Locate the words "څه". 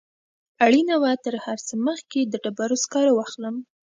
1.67-1.73